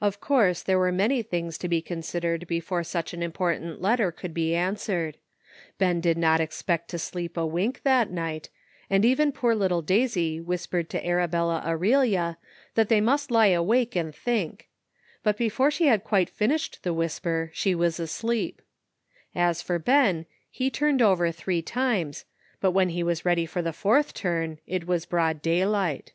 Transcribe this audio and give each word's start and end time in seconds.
Of 0.00 0.20
course 0.20 0.60
there 0.64 0.76
were 0.76 0.90
many 0.90 1.22
things 1.22 1.56
to 1.58 1.68
be 1.68 1.80
con 1.80 1.98
sidered 1.98 2.48
before 2.48 2.82
such 2.82 3.14
an 3.14 3.22
important 3.22 3.80
letter 3.80 4.10
could 4.10 4.34
be 4.34 4.50
THE 4.50 4.56
UNEXPECTED 4.56 5.14
HAPPENS. 5.14 5.18
191 5.78 6.02
answered. 6.02 6.02
Ben 6.02 6.12
did 6.12 6.20
not 6.20 6.40
expect 6.40 6.90
to 6.90 6.98
sleep 6.98 7.36
a 7.36 7.46
wink 7.46 7.84
that 7.84 8.10
night, 8.10 8.48
and 8.90 9.04
even 9.04 9.30
poor 9.30 9.54
little 9.54 9.82
Daisy 9.82 10.40
whispered 10.40 10.90
to 10.90 11.06
Arabella 11.06 11.62
Aurelia 11.64 12.38
that 12.74 12.88
they 12.88 13.00
must 13.00 13.30
lie 13.30 13.46
awake 13.54 13.94
and 13.94 14.12
think; 14.12 14.68
but 15.22 15.36
before 15.36 15.70
she 15.70 15.86
had 15.86 16.02
quite 16.02 16.28
finished 16.28 16.80
the 16.82 16.92
whisper 16.92 17.52
she 17.54 17.76
was 17.76 18.00
asleepo 18.00 18.58
As 19.32 19.62
for 19.62 19.78
Ben, 19.78 20.26
he 20.50 20.70
turned 20.70 21.00
over 21.02 21.30
three 21.30 21.62
times, 21.62 22.24
but 22.60 22.72
when 22.72 22.88
he 22.88 23.04
was 23.04 23.24
ready 23.24 23.46
for 23.46 23.62
the 23.62 23.72
fourth 23.72 24.12
turn 24.12 24.58
it 24.66 24.88
was 24.88 25.06
broad 25.06 25.40
daylight. 25.40 26.14